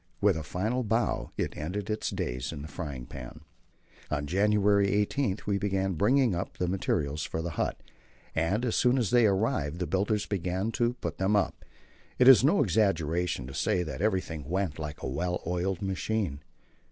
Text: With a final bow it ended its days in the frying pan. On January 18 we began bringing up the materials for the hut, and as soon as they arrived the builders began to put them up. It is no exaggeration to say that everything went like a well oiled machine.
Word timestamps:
With 0.19 0.35
a 0.35 0.41
final 0.41 0.83
bow 0.83 1.29
it 1.37 1.55
ended 1.55 1.87
its 1.87 2.09
days 2.09 2.51
in 2.51 2.63
the 2.63 2.67
frying 2.67 3.05
pan. 3.05 3.41
On 4.09 4.25
January 4.25 4.89
18 4.91 5.37
we 5.45 5.59
began 5.59 5.93
bringing 5.93 6.33
up 6.33 6.57
the 6.57 6.67
materials 6.67 7.21
for 7.21 7.43
the 7.43 7.51
hut, 7.51 7.83
and 8.33 8.65
as 8.65 8.75
soon 8.75 8.97
as 8.97 9.11
they 9.11 9.27
arrived 9.27 9.77
the 9.77 9.85
builders 9.85 10.25
began 10.25 10.71
to 10.71 10.93
put 11.01 11.19
them 11.19 11.35
up. 11.35 11.63
It 12.17 12.27
is 12.27 12.43
no 12.43 12.63
exaggeration 12.63 13.45
to 13.45 13.53
say 13.53 13.83
that 13.83 14.01
everything 14.01 14.49
went 14.49 14.79
like 14.79 15.03
a 15.03 15.07
well 15.07 15.39
oiled 15.45 15.83
machine. 15.83 16.39